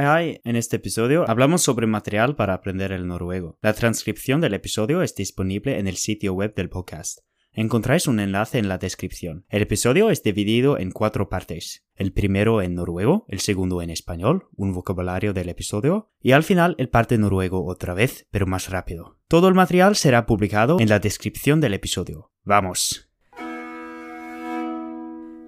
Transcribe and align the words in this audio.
En 0.00 0.54
este 0.54 0.76
episodio 0.76 1.28
hablamos 1.28 1.62
sobre 1.62 1.88
material 1.88 2.36
para 2.36 2.54
aprender 2.54 2.92
el 2.92 3.08
noruego. 3.08 3.58
La 3.60 3.72
transcripción 3.72 4.40
del 4.40 4.54
episodio 4.54 5.02
es 5.02 5.16
disponible 5.16 5.80
en 5.80 5.88
el 5.88 5.96
sitio 5.96 6.34
web 6.34 6.54
del 6.54 6.68
podcast. 6.68 7.18
Encontráis 7.50 8.06
un 8.06 8.20
enlace 8.20 8.58
en 8.58 8.68
la 8.68 8.78
descripción. 8.78 9.44
El 9.48 9.62
episodio 9.62 10.10
es 10.10 10.22
dividido 10.22 10.78
en 10.78 10.92
cuatro 10.92 11.28
partes. 11.28 11.84
El 11.96 12.12
primero 12.12 12.62
en 12.62 12.76
noruego, 12.76 13.26
el 13.26 13.40
segundo 13.40 13.82
en 13.82 13.90
español, 13.90 14.46
un 14.54 14.72
vocabulario 14.72 15.32
del 15.32 15.48
episodio, 15.48 16.12
y 16.20 16.30
al 16.30 16.44
final 16.44 16.76
el 16.78 16.90
parte 16.90 17.18
noruego 17.18 17.66
otra 17.66 17.92
vez, 17.92 18.28
pero 18.30 18.46
más 18.46 18.70
rápido. 18.70 19.18
Todo 19.26 19.48
el 19.48 19.54
material 19.54 19.96
será 19.96 20.26
publicado 20.26 20.78
en 20.78 20.90
la 20.90 21.00
descripción 21.00 21.60
del 21.60 21.74
episodio. 21.74 22.30
¡Vamos! 22.44 23.10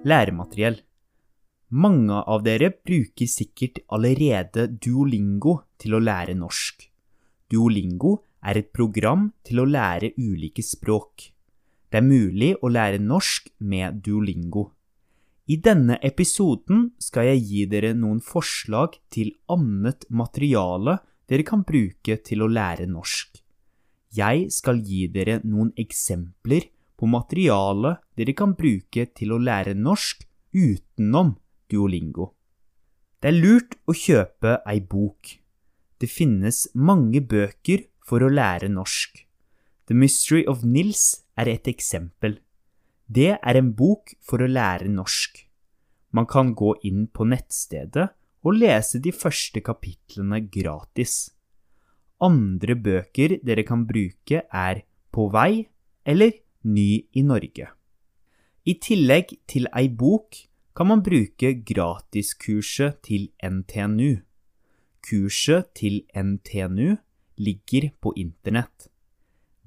Læremateriell. 0.02 0.89
Mange 1.70 2.16
av 2.26 2.42
dere 2.42 2.72
bruker 2.74 3.28
sikkert 3.30 3.84
allerede 3.94 4.64
Duolingo 4.82 5.60
til 5.78 5.94
å 5.94 6.00
lære 6.02 6.34
norsk. 6.34 6.82
Duolingo 7.46 8.16
er 8.42 8.58
et 8.58 8.72
program 8.74 9.28
til 9.46 9.60
å 9.62 9.68
lære 9.70 10.10
ulike 10.18 10.64
språk. 10.66 11.28
Det 11.90 12.00
er 12.00 12.06
mulig 12.06 12.56
å 12.58 12.70
lære 12.74 12.98
norsk 12.98 13.52
med 13.62 14.00
Duolingo. 14.02 14.64
I 15.46 15.60
denne 15.62 16.00
episoden 16.02 16.88
skal 16.98 17.28
jeg 17.30 17.44
gi 17.46 17.62
dere 17.70 17.92
noen 17.94 18.18
forslag 18.22 18.98
til 19.10 19.30
annet 19.50 20.08
materiale 20.10 20.96
dere 21.30 21.46
kan 21.46 21.62
bruke 21.66 22.16
til 22.26 22.42
å 22.42 22.48
lære 22.50 22.88
norsk. 22.90 23.38
Jeg 24.10 24.50
skal 24.50 24.82
gi 24.82 25.04
dere 25.06 25.38
noen 25.46 25.70
eksempler 25.78 26.66
på 26.98 27.06
materiale 27.06 27.94
dere 28.18 28.34
kan 28.34 28.56
bruke 28.58 29.06
til 29.14 29.34
å 29.34 29.38
lære 29.38 29.76
norsk 29.78 30.26
utenom 30.50 31.36
Duolingo. 31.70 32.32
Det 33.20 33.30
er 33.30 33.36
lurt 33.36 33.76
å 33.86 33.94
kjøpe 33.96 34.58
ei 34.68 34.80
bok. 34.80 35.36
Det 36.00 36.08
finnes 36.08 36.66
mange 36.74 37.20
bøker 37.20 37.84
for 38.06 38.24
å 38.24 38.30
lære 38.32 38.70
norsk. 38.72 39.26
The 39.90 39.96
Mystery 39.98 40.46
of 40.48 40.64
Nils 40.64 41.26
er 41.36 41.50
et 41.52 41.68
eksempel. 41.68 42.38
Det 43.10 43.34
er 43.36 43.58
en 43.58 43.72
bok 43.76 44.14
for 44.22 44.42
å 44.42 44.48
lære 44.48 44.88
norsk. 44.88 45.42
Man 46.16 46.26
kan 46.30 46.54
gå 46.54 46.76
inn 46.86 47.08
på 47.12 47.26
nettstedet 47.28 48.08
og 48.46 48.56
lese 48.56 49.00
de 49.02 49.12
første 49.12 49.60
kapitlene 49.62 50.40
gratis. 50.48 51.28
Andre 52.20 52.76
bøker 52.76 53.38
dere 53.44 53.64
kan 53.66 53.86
bruke, 53.88 54.44
er 54.46 54.84
På 55.10 55.26
vei 55.32 55.66
eller 56.06 56.32
Ny 56.62 57.10
i 57.18 57.22
Norge. 57.26 57.66
I 58.62 58.74
tillegg 58.78 59.32
til 59.48 59.66
ei 59.74 59.88
bok 59.88 60.36
kan 60.76 60.86
man 60.86 61.02
bruke 61.02 61.52
gratiskurset 61.66 63.00
til 63.06 63.28
NTNU. 63.42 64.20
Kurset 65.02 65.72
til 65.74 66.02
NTNU 66.14 66.96
ligger 67.40 67.90
på 68.00 68.12
internett. 68.16 68.88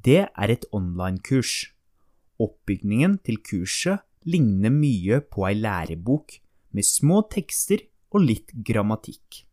Det 0.06 0.28
er 0.28 0.50
et 0.52 0.66
online-kurs. 0.72 1.74
Oppbygningen 2.40 3.18
til 3.26 3.40
kurset 3.44 4.04
ligner 4.26 4.72
mye 4.72 5.20
på 5.22 5.48
ei 5.48 5.56
lærebok 5.60 6.38
med 6.74 6.88
små 6.88 7.24
tekster 7.32 7.84
og 8.14 8.24
litt 8.28 8.54
grammatikk. 8.66 9.44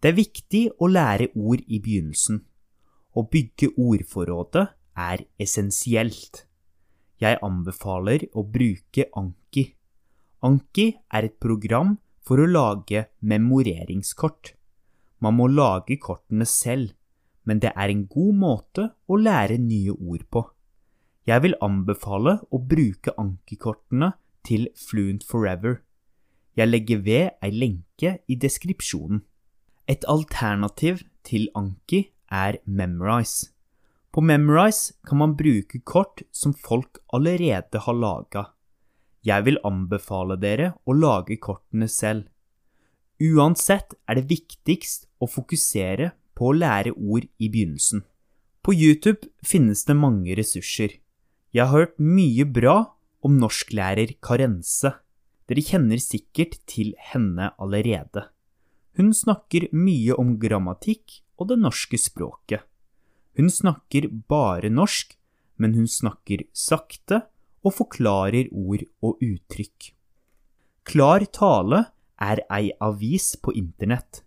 Det 0.00 0.10
er 0.12 0.18
viktig 0.18 0.64
å 0.80 0.88
lære 0.90 1.30
ord 1.34 1.62
i 1.66 1.80
begynnelsen. 1.80 2.42
Å 3.14 3.20
bygge 3.30 3.70
ordforrådet 3.78 4.66
er 5.00 5.24
essensielt. 5.40 6.44
Jeg 7.22 7.38
anbefaler 7.46 8.26
å 8.34 8.42
bruke 8.44 9.06
Anki. 9.16 9.73
Anki 10.44 10.90
er 11.08 11.24
et 11.24 11.38
program 11.40 11.94
for 12.20 12.36
å 12.36 12.44
lage 12.44 13.06
memoreringskort. 13.24 14.50
Man 15.24 15.38
må 15.38 15.46
lage 15.48 15.96
kortene 15.96 16.44
selv, 16.44 16.90
men 17.48 17.62
det 17.62 17.70
er 17.72 17.88
en 17.88 18.02
god 18.10 18.34
måte 18.42 18.84
å 19.08 19.16
lære 19.16 19.56
nye 19.62 19.94
ord 19.94 20.26
på. 20.28 20.42
Jeg 21.24 21.40
vil 21.46 21.56
anbefale 21.64 22.36
å 22.52 22.60
bruke 22.60 23.14
Anki-kortene 23.16 24.10
til 24.44 24.68
Fluent 24.76 25.24
Forever. 25.24 25.78
Jeg 26.60 26.68
legger 26.68 27.00
ved 27.06 27.40
ei 27.40 27.52
lenke 27.54 28.18
i 28.28 28.36
deskripsjonen. 28.36 29.22
Et 29.88 30.04
alternativ 30.04 31.06
til 31.24 31.48
Anki 31.56 32.10
er 32.28 32.60
Memorize. 32.66 33.48
På 34.12 34.20
Memorize 34.20 34.92
kan 35.08 35.22
man 35.24 35.38
bruke 35.40 35.80
kort 35.80 36.20
som 36.32 36.52
folk 36.52 37.00
allerede 37.16 37.80
har 37.86 37.96
laga. 37.96 38.44
Jeg 39.24 39.46
vil 39.46 39.60
anbefale 39.64 40.36
dere 40.36 40.74
å 40.84 40.92
lage 40.96 41.38
kortene 41.40 41.88
selv. 41.88 42.26
Uansett 43.22 43.94
er 44.10 44.18
det 44.18 44.28
viktigst 44.28 45.06
å 45.22 45.28
fokusere 45.30 46.10
på 46.36 46.50
å 46.50 46.56
lære 46.56 46.92
ord 46.92 47.24
i 47.38 47.48
begynnelsen. 47.48 48.02
På 48.64 48.74
YouTube 48.74 49.30
finnes 49.44 49.84
det 49.88 49.96
mange 49.96 50.36
ressurser. 50.36 50.98
Jeg 51.54 51.70
har 51.70 51.86
hørt 51.86 51.98
mye 52.00 52.44
bra 52.44 52.76
om 53.24 53.38
norsklærer 53.40 54.16
Karense. 54.24 54.92
Dere 55.48 55.64
kjenner 55.64 56.00
sikkert 56.00 56.58
til 56.68 56.94
henne 57.12 57.52
allerede. 57.60 58.26
Hun 58.96 59.12
snakker 59.16 59.68
mye 59.72 60.16
om 60.20 60.36
grammatikk 60.40 61.20
og 61.40 61.50
det 61.50 61.58
norske 61.60 62.00
språket. 62.00 62.64
Hun 63.38 63.50
snakker 63.50 64.08
bare 64.30 64.70
norsk, 64.70 65.16
men 65.58 65.74
hun 65.74 65.88
snakker 65.90 66.46
sakte 66.54 67.24
og 67.64 67.74
forklarer 67.78 68.50
ord 68.52 68.84
og 69.02 69.22
uttrykk. 69.24 69.90
Klar 70.84 71.24
tale 71.32 71.86
er 72.20 72.44
ei 72.52 72.70
avis 72.80 73.34
på 73.40 73.54
internett. 73.56 74.22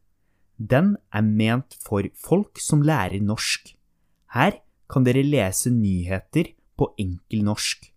Den 0.57 0.95
er 1.13 1.21
ment 1.21 1.77
for 1.85 2.07
folk 2.17 2.57
som 2.59 2.81
lærer 2.81 3.21
norsk. 3.21 3.75
Her 4.33 4.57
kan 4.89 5.05
dere 5.05 5.21
lese 5.21 5.69
nyheter 5.69 6.49
på 6.77 6.89
enkel 6.97 7.45
norsk. 7.45 7.91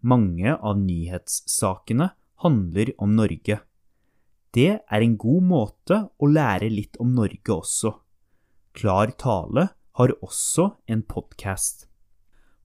Mange 0.00 0.54
av 0.56 0.78
nyhetssakene 0.80 2.10
handler 2.44 2.94
om 3.02 3.16
Norge. 3.18 3.58
Det 4.54 4.70
er 4.80 5.04
en 5.04 5.16
god 5.20 5.44
måte 5.44 5.98
å 6.16 6.28
lære 6.30 6.70
litt 6.72 6.96
om 7.02 7.12
Norge 7.12 7.52
også. 7.52 7.92
Klar 8.72 9.12
tale 9.20 9.68
har 9.98 10.14
også 10.22 10.70
en 10.88 11.02
podkast. 11.02 11.88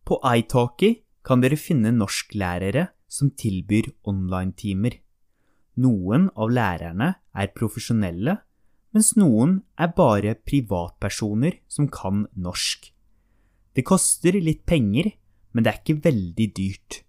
På 0.06 0.20
italki 0.24 1.03
kan 1.24 1.44
dere 1.44 1.58
finne 1.60 1.94
norsklærere 1.96 2.90
som 3.08 3.32
tilbyr 3.40 3.92
online-timer. 4.10 4.98
Noen 5.84 6.28
av 6.38 6.52
lærerne 6.54 7.14
er 7.34 7.54
profesjonelle, 7.56 8.38
mens 8.94 9.14
noen 9.18 9.62
er 9.80 9.94
bare 9.98 10.36
privatpersoner 10.38 11.58
som 11.72 11.88
kan 11.90 12.28
norsk. 12.36 12.92
Det 13.74 13.86
koster 13.88 14.38
litt 14.38 14.68
penger, 14.70 15.10
men 15.54 15.66
det 15.66 15.72
er 15.72 15.82
ikke 15.82 16.04
veldig 16.06 16.48
dyrt. 16.58 17.00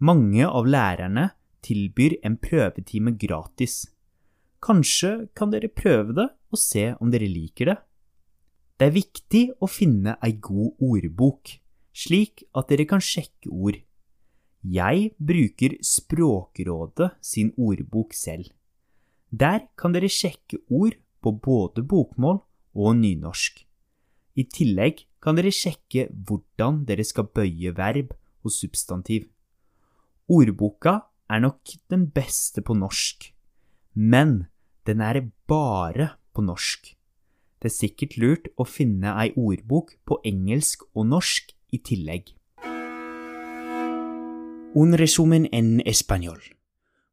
Mange 0.00 0.46
av 0.48 0.68
lærerne 0.68 1.26
tilbyr 1.64 2.16
en 2.24 2.38
prøvetime 2.40 3.12
gratis. 3.20 3.82
Kanskje 4.64 5.28
kan 5.36 5.52
dere 5.52 5.68
prøve 5.68 6.16
det 6.16 6.28
og 6.52 6.60
se 6.60 6.86
om 7.00 7.12
dere 7.12 7.28
liker 7.28 7.72
det. 7.72 7.78
Det 8.80 8.88
er 8.88 8.96
viktig 8.96 9.42
å 9.60 9.68
finne 9.68 10.16
ei 10.24 10.32
god 10.40 10.80
ordbok, 10.80 11.52
slik 11.96 12.44
at 12.54 12.70
dere 12.70 12.86
kan 12.88 13.02
sjekke 13.02 13.50
ord. 13.50 13.80
Jeg 14.60 15.12
bruker 15.16 15.78
Språkrådet 15.80 17.10
sin 17.24 17.52
ordbok 17.56 18.12
selv. 18.14 18.50
Der 19.30 19.68
kan 19.78 19.94
dere 19.94 20.10
sjekke 20.10 20.60
ord 20.68 20.98
på 21.22 21.32
både 21.32 21.82
bokmål 21.86 22.42
og 22.74 22.96
nynorsk. 22.96 23.64
I 24.36 24.44
tillegg 24.44 25.04
kan 25.22 25.36
dere 25.36 25.52
sjekke 25.52 26.08
hvordan 26.10 26.84
dere 26.88 27.04
skal 27.04 27.28
bøye 27.28 27.72
verb 27.76 28.12
og 28.44 28.52
substantiv. 28.54 29.28
Ordboka 30.30 31.00
er 31.30 31.42
nok 31.42 31.74
den 31.90 32.08
beste 32.10 32.62
på 32.62 32.74
norsk, 32.74 33.30
men 33.94 34.46
den 34.86 35.00
er 35.00 35.22
bare 35.48 36.14
på 36.34 36.42
norsk. 36.42 36.94
Det 37.60 37.68
er 37.68 37.76
sikkert 37.76 38.16
lurt 38.16 38.46
å 38.56 38.64
finne 38.64 39.12
ei 39.20 39.32
ordbok 39.36 39.96
på 40.08 40.20
engelsk 40.24 40.86
og 40.94 41.10
norsk 41.10 41.52
Un 44.74 44.92
resumen 44.92 45.48
en 45.52 45.82
español. 45.84 46.40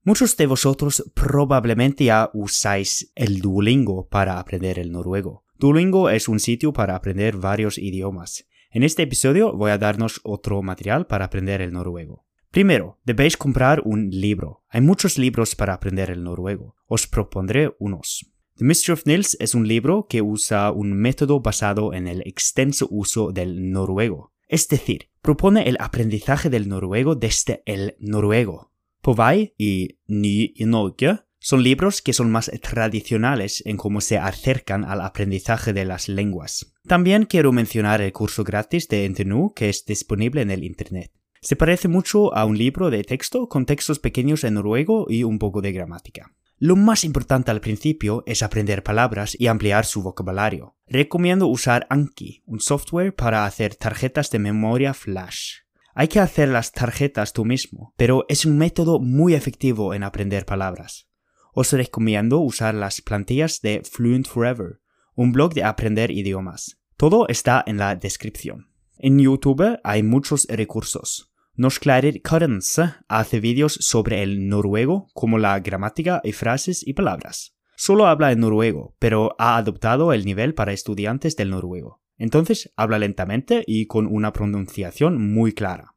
Muchos 0.03 0.37
de 0.37 0.47
vosotros 0.47 1.11
probablemente 1.13 2.05
ya 2.05 2.29
usáis 2.33 3.11
el 3.15 3.41
Duolingo 3.41 4.07
para 4.07 4.39
aprender 4.39 4.79
el 4.79 4.91
noruego. 4.91 5.43
Duolingo 5.59 6.09
es 6.09 6.27
un 6.27 6.39
sitio 6.39 6.71
para 6.71 6.95
aprender 6.95 7.37
varios 7.37 7.77
idiomas. 7.77 8.47
En 8.71 8.83
este 8.83 9.03
episodio 9.03 9.53
voy 9.53 9.71
a 9.71 9.77
darnos 9.77 10.21
otro 10.23 10.61
material 10.61 11.07
para 11.07 11.25
aprender 11.25 11.61
el 11.61 11.73
noruego. 11.73 12.25
Primero, 12.51 12.99
debéis 13.03 13.37
comprar 13.37 13.81
un 13.83 14.09
libro. 14.09 14.63
Hay 14.69 14.81
muchos 14.81 15.17
libros 15.17 15.55
para 15.55 15.73
aprender 15.73 16.09
el 16.09 16.23
noruego. 16.23 16.75
Os 16.85 17.07
propondré 17.07 17.75
unos. 17.79 18.31
The 18.57 18.65
Mystery 18.65 18.93
of 18.93 19.05
Nils 19.05 19.37
es 19.39 19.53
un 19.53 19.67
libro 19.67 20.07
que 20.09 20.21
usa 20.21 20.71
un 20.71 20.93
método 20.93 21.41
basado 21.41 21.93
en 21.93 22.07
el 22.07 22.21
extenso 22.21 22.87
uso 22.89 23.31
del 23.31 23.71
noruego, 23.71 24.31
es 24.47 24.67
decir, 24.67 25.09
propone 25.21 25.67
el 25.69 25.77
aprendizaje 25.79 26.49
del 26.49 26.69
noruego 26.69 27.15
desde 27.15 27.63
el 27.65 27.95
noruego. 27.99 28.71
På 29.01 29.13
vei 29.15 29.53
y 29.57 29.99
Ny 30.07 30.53
Norge 30.65 31.19
Son 31.39 31.61
libros 31.61 32.01
que 32.01 32.13
son 32.13 32.31
más 32.31 32.51
tradicionales 32.61 33.63
en 33.65 33.77
cómo 33.77 34.01
se 34.01 34.17
acercan 34.17 34.83
al 34.83 35.01
aprendizaje 35.01 35.71
de 35.71 35.85
las 35.85 36.09
lenguas. 36.09 36.73
También 36.87 37.25
quiero 37.25 37.51
mencionar 37.51 38.01
el 38.01 38.11
curso 38.11 38.43
gratis 38.43 38.87
de 38.87 39.07
NTNU 39.07 39.53
que 39.53 39.69
es 39.69 39.85
disponible 39.85 40.41
en 40.41 40.51
el 40.51 40.63
Internet. 40.63 41.11
Se 41.41 41.55
parece 41.55 41.87
mucho 41.87 42.35
a 42.35 42.45
un 42.45 42.57
libro 42.57 42.89
de 42.89 43.03
texto 43.03 43.47
con 43.47 43.65
textos 43.65 43.99
pequeños 43.99 44.43
en 44.43 44.55
noruego 44.55 45.05
y 45.09 45.23
un 45.23 45.37
poco 45.37 45.61
de 45.61 45.71
gramática. 45.71 46.33
Lo 46.59 46.75
más 46.75 47.03
importante 47.03 47.51
al 47.51 47.61
principio 47.61 48.23
es 48.25 48.41
aprender 48.41 48.81
palabras 48.81 49.35
y 49.39 49.45
ampliar 49.45 49.85
su 49.85 50.01
vocabulario. 50.01 50.75
Recomiendo 50.87 51.45
usar 51.45 51.85
Anki, 51.91 52.41
un 52.47 52.59
software 52.59 53.13
para 53.13 53.45
hacer 53.45 53.75
tarjetas 53.75 54.31
de 54.31 54.39
memoria 54.39 54.95
flash. 54.95 55.57
Hay 55.93 56.07
que 56.07 56.19
hacer 56.19 56.49
las 56.49 56.71
tarjetas 56.71 57.33
tú 57.33 57.45
mismo, 57.45 57.93
pero 57.95 58.25
es 58.27 58.43
un 58.43 58.57
método 58.57 58.99
muy 58.99 59.35
efectivo 59.35 59.93
en 59.93 60.01
aprender 60.01 60.47
palabras. 60.47 61.07
Os 61.53 61.71
recomiendo 61.73 62.39
usar 62.39 62.73
las 62.73 63.01
plantillas 63.01 63.61
de 63.61 63.83
Fluent 63.83 64.27
Forever, 64.27 64.79
un 65.13 65.33
blog 65.33 65.53
de 65.53 65.63
aprender 65.63 66.09
idiomas. 66.09 66.79
Todo 66.97 67.27
está 67.27 67.63
en 67.67 67.77
la 67.77 67.95
descripción. 67.95 68.71
En 68.97 69.19
YouTube 69.19 69.79
hay 69.83 70.01
muchos 70.01 70.47
recursos. 70.49 71.26
Norsklærer 71.57 72.21
Karense 72.21 72.93
hace 73.07 73.39
vídeos 73.39 73.79
sobre 73.81 74.21
el 74.21 74.47
noruego, 74.47 75.07
como 75.15 75.39
la 75.39 75.59
gramática 75.59 76.21
y 76.23 76.31
frases 76.31 76.85
y 76.85 76.93
palabras. 76.93 77.55
Solo 77.75 78.05
habla 78.05 78.31
en 78.31 78.41
noruego, 78.41 78.95
pero 78.99 79.35
ha 79.39 79.57
adoptado 79.57 80.13
el 80.13 80.23
nivel 80.23 80.53
para 80.53 80.71
estudiantes 80.71 81.35
del 81.35 81.49
noruego. 81.49 82.03
Entonces 82.19 82.71
habla 82.75 82.99
lentamente 82.99 83.63
y 83.65 83.87
con 83.87 84.05
una 84.05 84.33
pronunciación 84.33 85.19
muy 85.33 85.53
clara. 85.53 85.95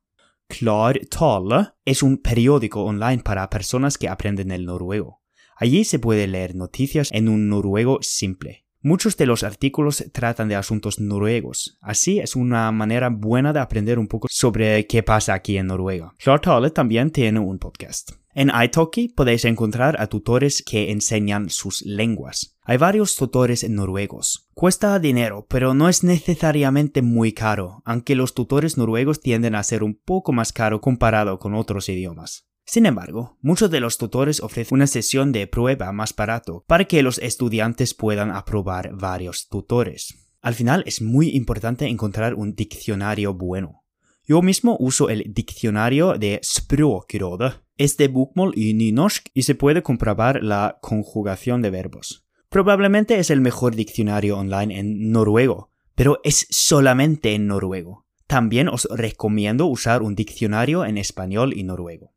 Klar 0.48 0.98
Tale 1.10 1.74
es 1.84 2.02
un 2.02 2.16
periódico 2.16 2.82
online 2.82 3.22
para 3.22 3.50
personas 3.50 3.98
que 3.98 4.08
aprenden 4.08 4.52
el 4.52 4.64
noruego. 4.64 5.20
Allí 5.56 5.84
se 5.84 5.98
puede 5.98 6.26
leer 6.26 6.56
noticias 6.56 7.10
en 7.12 7.28
un 7.28 7.50
noruego 7.50 7.98
simple. 8.00 8.64
Muchos 8.82 9.18
de 9.18 9.26
los 9.26 9.42
artículos 9.42 10.02
tratan 10.10 10.48
de 10.48 10.54
asuntos 10.54 11.00
noruegos, 11.00 11.76
así 11.82 12.18
es 12.18 12.34
una 12.34 12.72
manera 12.72 13.10
buena 13.10 13.52
de 13.52 13.60
aprender 13.60 13.98
un 13.98 14.08
poco 14.08 14.26
sobre 14.30 14.86
qué 14.86 15.02
pasa 15.02 15.34
aquí 15.34 15.58
en 15.58 15.66
Noruega. 15.66 16.14
Klartale 16.16 16.70
también 16.70 17.10
tiene 17.10 17.40
un 17.40 17.58
podcast. 17.58 18.12
En 18.32 18.48
Italki 18.48 19.08
podéis 19.08 19.44
encontrar 19.44 20.00
a 20.00 20.06
tutores 20.06 20.62
que 20.62 20.92
enseñan 20.92 21.50
sus 21.50 21.82
lenguas. 21.82 22.56
Hay 22.62 22.78
varios 22.78 23.16
tutores 23.16 23.68
noruegos. 23.68 24.48
Cuesta 24.54 24.98
dinero, 24.98 25.44
pero 25.50 25.74
no 25.74 25.90
es 25.90 26.02
necesariamente 26.02 27.02
muy 27.02 27.32
caro, 27.34 27.82
aunque 27.84 28.14
los 28.14 28.32
tutores 28.32 28.78
noruegos 28.78 29.20
tienden 29.20 29.56
a 29.56 29.62
ser 29.62 29.82
un 29.82 29.94
poco 29.94 30.32
más 30.32 30.54
caro 30.54 30.80
comparado 30.80 31.38
con 31.38 31.54
otros 31.54 31.90
idiomas. 31.90 32.49
Sin 32.70 32.86
embargo, 32.86 33.36
muchos 33.42 33.68
de 33.72 33.80
los 33.80 33.98
tutores 33.98 34.38
ofrecen 34.38 34.76
una 34.76 34.86
sesión 34.86 35.32
de 35.32 35.48
prueba 35.48 35.90
más 35.90 36.14
barato 36.14 36.62
para 36.68 36.84
que 36.84 37.02
los 37.02 37.18
estudiantes 37.18 37.94
puedan 37.94 38.30
aprobar 38.30 38.92
varios 38.94 39.48
tutores. 39.48 40.14
Al 40.40 40.54
final 40.54 40.84
es 40.86 41.02
muy 41.02 41.30
importante 41.30 41.86
encontrar 41.86 42.34
un 42.34 42.54
diccionario 42.54 43.34
bueno. 43.34 43.82
Yo 44.24 44.40
mismo 44.40 44.76
uso 44.78 45.08
el 45.08 45.34
diccionario 45.34 46.12
de 46.12 46.38
Språkrådet. 46.44 47.60
Es 47.76 47.96
de 47.96 48.06
bokmål 48.06 48.52
y 48.54 48.72
nynorsk 48.72 49.30
y 49.34 49.42
se 49.42 49.56
puede 49.56 49.82
comprobar 49.82 50.40
la 50.40 50.78
conjugación 50.80 51.62
de 51.62 51.70
verbos. 51.70 52.24
Probablemente 52.50 53.18
es 53.18 53.30
el 53.30 53.40
mejor 53.40 53.74
diccionario 53.74 54.38
online 54.38 54.78
en 54.78 55.10
noruego, 55.10 55.72
pero 55.96 56.20
es 56.22 56.46
solamente 56.50 57.34
en 57.34 57.48
noruego. 57.48 58.06
También 58.28 58.68
os 58.68 58.86
recomiendo 58.92 59.66
usar 59.66 60.02
un 60.02 60.14
diccionario 60.14 60.84
en 60.84 60.98
español 60.98 61.52
y 61.58 61.64
noruego. 61.64 62.12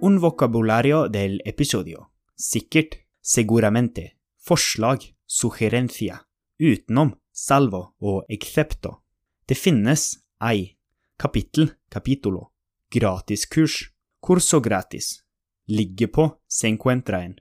Un 0.00 0.18
vocabulario 0.18 1.08
del 1.08 1.40
episodio. 1.44 2.10
Sikkert, 2.34 2.94
seguramente, 3.20 4.18
forslag, 4.36 5.00
sugerencia, 5.24 6.20
utenom, 6.58 7.14
salvo 7.30 7.94
og 8.00 8.24
excepto. 8.28 9.04
Det 9.46 9.56
finnes, 9.56 10.24
ei, 10.40 10.76
kapittel, 11.16 11.70
capitolo, 11.88 12.52
gratiskurs, 12.90 13.94
curso 14.20 14.60
gratis, 14.60 15.24
ligge 15.66 16.08
på, 16.08 16.28
se 16.46 16.68
encuentra 16.68 17.22
en, 17.24 17.38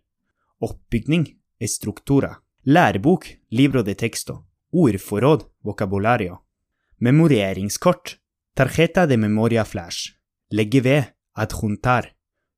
oppbygning, 0.59 1.27
estruktura, 1.59 2.38
lærebok, 2.63 3.27
libro 3.50 3.83
de 3.83 3.95
texto, 3.95 4.45
ordforråd, 4.71 5.50
vocabulario, 5.61 6.44
memoreringskort, 7.00 8.19
tarjeta 8.53 9.05
de 9.05 9.17
memoria 9.17 9.65
flash, 9.65 10.13
legge 10.50 10.81
ved, 10.81 11.03
adjuntar, 11.33 12.12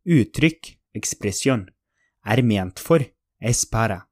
uttrykk, 0.05 0.77
ekspresjon, 0.93 1.65
er 2.25 2.41
ment 2.43 2.79
for, 2.79 3.03
es 3.39 3.65
para, 3.65 4.07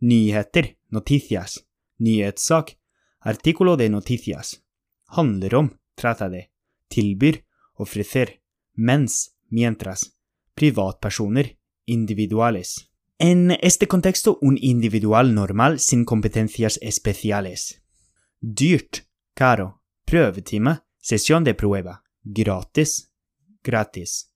nyheter, 0.00 0.76
noticias, 0.90 1.64
nyhetssak, 1.98 2.76
artículo 3.20 3.76
de 3.76 3.88
noticias, 3.88 4.62
handler 5.06 5.54
om, 5.54 5.70
trata 5.94 6.28
de, 6.28 6.50
tilbyr, 6.88 7.44
ofrecer, 7.74 8.42
mens, 8.74 9.36
mientras, 9.48 10.16
privatpersoner, 10.54 11.58
individuales. 11.84 12.90
En 13.18 13.50
este 13.62 13.88
contexto, 13.88 14.38
un 14.42 14.58
individual 14.60 15.34
normal 15.34 15.80
sin 15.80 16.04
competencias 16.04 16.78
especiales. 16.82 17.82
Dyrt, 18.40 19.06
caro, 19.34 19.82
prøvetime, 20.04 20.82
sesión 20.98 21.42
de 21.44 21.54
prueba, 21.54 22.04
gratis, 22.22 23.10
gratis. 23.62 24.35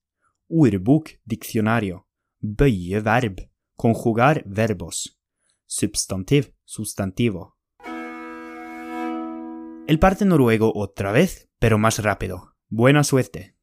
Ordbok, 0.53 1.09
diccionario. 1.23 2.01
Bøye 2.41 2.99
verb. 2.99 3.37
Conjugar 3.77 4.43
verbos. 4.45 5.17
Substantiv, 5.65 6.51
sustantivo. 6.65 7.55
El 9.87 9.97
parte 9.97 10.25
noruego 10.25 10.73
otra 10.75 11.13
vez, 11.13 11.47
pero 11.57 11.77
más 11.77 12.03
rápido. 12.03 12.53
Buena 12.67 13.05
suerte. 13.05 13.55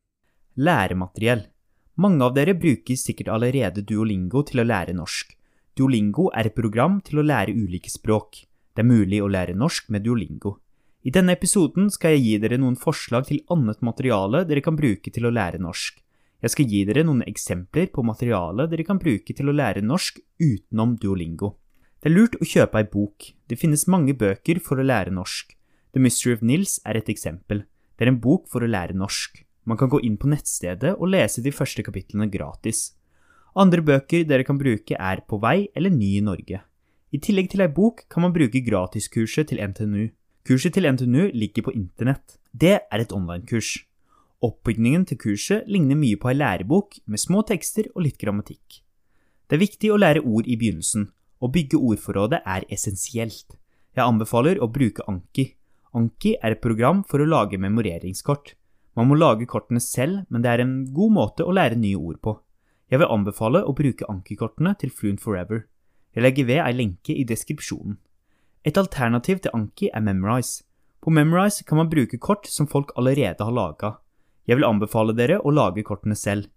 Læremateriell. 0.55 1.53
Mange 1.97 2.25
av 2.25 2.33
dere 2.33 2.55
bruker 2.55 2.97
sikkert 2.97 3.29
allerede 3.29 3.85
Duolingo 3.85 4.43
til 4.49 4.65
å 4.65 4.65
lære 4.65 4.97
norsk. 4.97 5.37
Duolingo 5.77 6.31
er 6.33 6.49
et 6.49 6.57
program 6.57 7.03
til 7.05 7.21
å 7.21 7.27
lære 7.27 7.53
ulike 7.53 7.93
språk. 7.93 8.47
Det 8.73 8.81
er 8.81 8.89
mulig 8.89 9.21
å 9.21 9.29
lære 9.29 9.53
norsk 9.53 9.93
med 9.93 10.09
Duolingo. 10.09 10.57
I 11.05 11.13
denne 11.13 11.37
episoden 11.37 11.93
skal 11.93 12.17
jeg 12.17 12.25
gi 12.25 12.37
dere 12.39 12.57
noen 12.57 12.81
forslag 12.81 13.29
til 13.29 13.45
annet 13.53 13.85
materiale 13.85 14.47
dere 14.49 14.65
kan 14.65 14.77
bruke 14.77 15.13
til 15.13 15.29
å 15.29 15.37
lære 15.37 15.61
norsk. 15.61 16.01
Jeg 16.39 16.53
skal 16.55 16.69
gi 16.71 16.85
dere 16.87 17.03
noen 17.03 17.25
eksempler 17.27 17.89
på 17.91 18.05
materiale 18.07 18.69
dere 18.71 18.85
kan 18.87 19.01
bruke 19.03 19.35
til 19.35 19.51
å 19.51 19.55
lære 19.59 19.83
norsk 19.83 20.21
utenom 20.39 20.95
Duolingo. 21.03 21.57
Det 21.99 22.13
er 22.13 22.15
lurt 22.15 22.37
å 22.39 22.47
kjøpe 22.47 22.79
ei 22.79 22.87
bok. 22.87 23.33
Det 23.51 23.59
finnes 23.59 23.89
mange 23.91 24.15
bøker 24.15 24.61
for 24.63 24.79
å 24.79 24.87
lære 24.87 25.11
norsk. 25.11 25.57
The 25.97 26.03
Mystery 26.05 26.37
of 26.37 26.45
Nils 26.47 26.77
er 26.87 27.01
et 27.01 27.11
eksempel. 27.11 27.65
Det 27.99 28.07
er 28.07 28.13
en 28.13 28.21
bok 28.23 28.47
for 28.53 28.63
å 28.63 28.71
lære 28.71 28.95
norsk. 28.95 29.43
Man 29.67 29.81
kan 29.81 29.91
gå 29.91 29.99
inn 30.07 30.15
på 30.17 30.31
nettstedet 30.31 30.95
og 30.95 31.11
lese 31.11 31.43
de 31.43 31.51
første 31.51 31.83
kapitlene 31.83 32.31
gratis. 32.31 32.93
Andre 33.59 33.83
bøker 33.83 34.23
dere 34.29 34.47
kan 34.47 34.61
bruke, 34.61 34.95
er 34.95 35.25
På 35.27 35.41
vei 35.43 35.67
eller 35.75 35.91
Ny 35.91 36.13
i 36.21 36.23
Norge. 36.23 36.63
I 37.11 37.19
tillegg 37.19 37.51
til 37.51 37.65
ei 37.65 37.73
bok 37.73 38.05
kan 38.07 38.23
man 38.23 38.37
bruke 38.37 38.63
gratiskurset 38.63 39.51
til 39.51 39.59
NTNU. 39.59 40.07
Kurset 40.47 40.77
til 40.77 40.87
NTNU 40.87 41.33
ligger 41.35 41.67
på 41.67 41.75
internett. 41.75 42.39
Det 42.55 42.79
er 42.79 43.03
et 43.03 43.13
online-kurs. 43.13 43.88
Oppbygningen 44.39 45.03
til 45.11 45.19
kurset 45.19 45.67
ligner 45.67 45.99
mye 45.99 46.19
på 46.21 46.29
ei 46.31 46.37
lærebok 46.37 47.01
med 47.11 47.19
små 47.19 47.41
tekster 47.47 47.89
og 47.97 48.05
litt 48.05 48.21
grammatikk. 48.21 48.85
Det 49.51 49.57
er 49.57 49.65
viktig 49.65 49.91
å 49.91 49.99
lære 49.99 50.23
ord 50.23 50.47
i 50.47 50.55
begynnelsen. 50.61 51.09
Å 51.43 51.51
bygge 51.51 51.81
ordforrådet 51.81 52.45
er 52.47 52.67
essensielt. 52.71 53.57
Jeg 53.99 54.05
anbefaler 54.05 54.61
å 54.63 54.71
bruke 54.71 55.03
Anki. 55.11 55.49
Anki 55.99 56.37
er 56.39 56.55
et 56.55 56.63
program 56.63 57.03
for 57.03 57.19
å 57.19 57.27
lage 57.27 57.59
memoreringskort. 57.59 58.55
Man 58.95 59.11
må 59.11 59.19
lage 59.19 59.47
kortene 59.51 59.83
selv, 59.83 60.23
men 60.31 60.43
det 60.43 60.55
er 60.55 60.63
en 60.63 60.79
god 60.95 61.15
måte 61.19 61.43
å 61.43 61.55
lære 61.55 61.79
nye 61.79 61.99
ord 61.99 62.23
på. 62.23 62.39
Jeg 62.91 63.03
vil 63.03 63.11
anbefale 63.11 63.67
å 63.67 63.75
bruke 63.75 64.07
Anki-kortene 64.07 64.77
til 64.79 64.95
Fluent 64.95 65.23
Forever. 65.23 65.67
Jeg 66.15 66.23
legger 66.23 66.47
ved 66.47 66.63
ei 66.63 66.75
lenke 66.79 67.15
i 67.15 67.27
deskripsjonen. 67.27 67.99
Et 68.63 68.79
alternativ 68.79 69.43
til 69.43 69.55
Anki 69.55 69.91
er 69.91 70.03
Memorize. 70.03 70.63
På 71.03 71.11
Memorize 71.11 71.67
kan 71.67 71.83
man 71.83 71.91
bruke 71.91 72.19
kort 72.23 72.47
som 72.47 72.71
folk 72.71 72.95
allerede 72.95 73.43
har 73.43 73.55
laga. 73.55 73.99
Jeg 74.49 74.57
vil 74.57 74.65
anbefale 74.65 75.13
dere 75.13 75.43
å 75.45 75.53
lage 75.53 75.85
kortene 75.85 76.17
selv. 76.17 76.49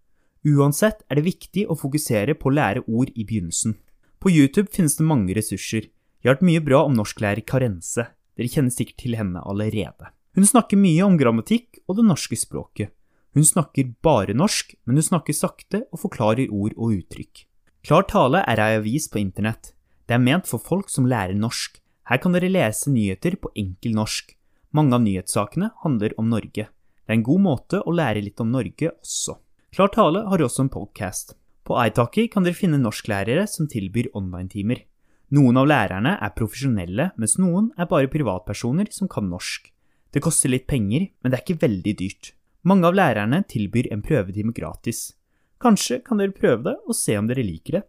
Uansett 0.47 1.03
er 1.11 1.19
det 1.19 1.27
viktig 1.27 1.67
å 1.69 1.75
fokusere 1.77 2.37
på 2.39 2.47
å 2.49 2.55
lære 2.55 2.85
ord 2.87 3.11
i 3.13 3.25
begynnelsen. 3.27 3.75
På 4.21 4.31
YouTube 4.31 4.71
finnes 4.71 4.95
det 4.97 5.05
mange 5.05 5.35
ressurser. 5.35 5.89
Jeg 6.21 6.29
har 6.29 6.37
hørt 6.37 6.47
mye 6.47 6.63
bra 6.63 6.85
om 6.87 6.95
norsklærer 6.95 7.43
Karense. 7.43 8.07
Dere 8.37 8.49
kjenner 8.49 8.73
sikkert 8.73 9.01
til 9.03 9.17
henne 9.19 9.43
allerede. 9.43 10.13
Hun 10.37 10.47
snakker 10.47 10.79
mye 10.79 11.03
om 11.03 11.19
grammatikk 11.19 11.81
og 11.85 11.99
det 11.99 12.07
norske 12.07 12.39
språket. 12.39 12.93
Hun 13.35 13.45
snakker 13.47 13.91
bare 14.03 14.35
norsk, 14.35 14.73
men 14.85 14.99
hun 14.99 15.07
snakker 15.07 15.35
sakte 15.35 15.85
og 15.91 16.01
forklarer 16.05 16.51
ord 16.51 16.75
og 16.77 16.95
uttrykk. 16.95 17.45
Klar 17.83 18.07
tale 18.07 18.43
er 18.47 18.61
ei 18.61 18.75
avis 18.79 19.09
på 19.11 19.19
internett. 19.19 19.73
Det 20.07 20.15
er 20.15 20.23
ment 20.23 20.47
for 20.47 20.63
folk 20.63 20.91
som 20.91 21.07
lærer 21.09 21.35
norsk. 21.35 21.79
Her 22.07 22.19
kan 22.23 22.35
dere 22.35 22.51
lese 22.51 22.91
nyheter 22.91 23.37
på 23.41 23.51
enkel 23.55 23.95
norsk. 23.97 24.35
Mange 24.75 24.95
av 24.95 25.03
nyhetssakene 25.03 25.71
handler 25.83 26.15
om 26.19 26.29
Norge. 26.31 26.69
Det 27.05 27.13
er 27.13 27.19
en 27.19 27.25
god 27.25 27.41
måte 27.43 27.81
å 27.81 27.93
lære 27.95 28.21
litt 28.23 28.39
om 28.43 28.51
Norge 28.53 28.91
også. 28.91 29.37
Klar 29.73 29.91
tale 29.93 30.25
har 30.29 30.43
også 30.43 30.65
en 30.65 30.71
podcast. 30.73 31.35
På 31.65 31.77
iTalki 31.81 32.27
kan 32.31 32.45
dere 32.45 32.57
finne 32.57 32.79
norsklærere 32.81 33.45
som 33.47 33.69
tilbyr 33.71 34.11
online-timer. 34.17 34.83
Noen 35.31 35.61
av 35.61 35.69
lærerne 35.71 36.17
er 36.19 36.33
profesjonelle, 36.35 37.11
mens 37.15 37.37
noen 37.39 37.69
er 37.79 37.87
bare 37.87 38.11
privatpersoner 38.11 38.89
som 38.91 39.07
kan 39.07 39.29
norsk. 39.31 39.69
Det 40.11 40.19
koster 40.23 40.51
litt 40.51 40.67
penger, 40.67 41.07
men 41.21 41.31
det 41.31 41.39
er 41.39 41.45
ikke 41.45 41.61
veldig 41.61 41.93
dyrt. 42.01 42.33
Mange 42.67 42.89
av 42.89 42.97
lærerne 42.97 43.41
tilbyr 43.47 43.87
en 43.95 44.03
prøvetime 44.03 44.51
gratis. 44.53 45.13
Kanskje 45.61 46.01
kan 46.03 46.19
dere 46.19 46.35
prøve 46.35 46.65
det 46.67 46.75
og 46.83 46.97
se 46.97 47.15
om 47.17 47.29
dere 47.29 47.45
liker 47.47 47.79
det. 47.79 47.83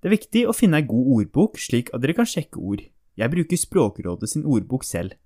Det 0.00 0.08
er 0.08 0.14
viktig 0.14 0.44
å 0.46 0.54
finne 0.54 0.78
ei 0.78 0.86
god 0.86 1.10
ordbok, 1.16 1.58
slik 1.58 1.90
at 1.90 2.04
dere 2.04 2.14
kan 2.14 2.28
sjekke 2.28 2.60
ord. 2.62 2.84
Jeg 3.16 3.32
bruker 3.32 3.58
Språkrådet 3.58 4.30
sin 4.30 4.46
ordbok 4.46 4.84
selv. 4.86 5.16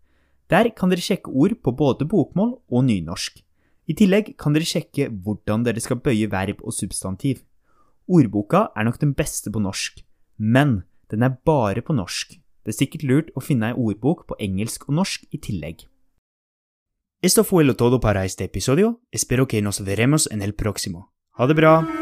Der 0.51 0.71
kan 0.75 0.91
dere 0.91 1.05
sjekke 1.05 1.31
ord 1.31 1.55
på 1.63 1.73
både 1.77 2.09
bokmål 2.11 2.57
og 2.71 2.85
nynorsk. 2.89 3.39
I 3.87 3.95
tillegg 3.95 4.35
kan 4.39 4.55
dere 4.55 4.67
sjekke 4.67 5.09
hvordan 5.11 5.65
dere 5.67 5.83
skal 5.83 6.03
bøye 6.03 6.31
verb 6.31 6.63
og 6.63 6.75
substantiv. 6.75 7.45
Ordboka 8.11 8.69
er 8.75 8.87
nok 8.87 8.99
den 8.99 9.15
beste 9.15 9.51
på 9.51 9.63
norsk, 9.63 10.03
men 10.39 10.83
den 11.11 11.23
er 11.23 11.39
bare 11.47 11.83
på 11.83 11.95
norsk. 11.95 12.35
Det 12.67 12.75
er 12.75 12.79
sikkert 12.79 13.07
lurt 13.07 13.31
å 13.35 13.43
finne 13.43 13.71
ei 13.71 13.79
ordbok 13.79 14.27
på 14.29 14.39
engelsk 14.43 14.89
og 14.89 14.99
norsk 14.99 15.31
i 15.31 15.39
tillegg. 15.39 15.87
Esto 17.23 17.45
fue 17.45 17.65
lo 17.65 17.75
todo 17.75 18.01
para 18.01 18.25
este 18.25 18.45
episodio. 18.45 19.01
Espero 19.13 19.47
que 19.47 19.63
nos 19.63 19.85
veremos 19.85 20.29
en 20.31 20.43
el 20.43 20.55
próximo. 20.55 21.11
Ha 21.37 21.47
det 21.47 21.55
bra! 21.55 22.00